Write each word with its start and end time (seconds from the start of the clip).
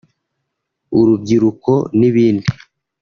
urubyiruko 0.99 1.73
n’ibindi 1.99 2.49